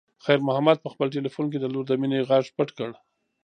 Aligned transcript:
خیر 0.25 0.39
محمد 0.47 0.77
په 0.81 0.89
خپل 0.93 1.07
تلیفون 1.15 1.45
کې 1.51 1.57
د 1.59 1.65
لور 1.73 1.85
د 1.87 1.93
مینې 2.01 2.19
غږ 2.29 2.45
پټ 2.55 2.69
کړ. 2.77 2.89